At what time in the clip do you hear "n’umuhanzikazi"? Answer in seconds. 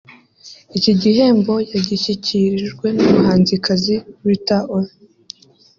2.95-3.95